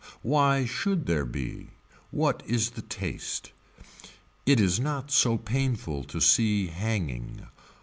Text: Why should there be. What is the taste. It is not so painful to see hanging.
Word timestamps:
Why 0.23 0.65
should 0.65 1.05
there 1.05 1.27
be. 1.27 1.67
What 2.09 2.41
is 2.47 2.71
the 2.71 2.81
taste. 2.81 3.51
It 4.47 4.59
is 4.59 4.79
not 4.79 5.11
so 5.11 5.37
painful 5.37 6.05
to 6.05 6.19
see 6.19 6.65
hanging. 6.65 7.45